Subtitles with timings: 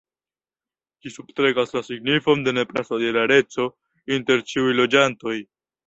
[1.05, 3.71] Ĝi substrekas la signifon de nepra solidareco
[4.19, 5.41] inter ĉiuj loĝantoj.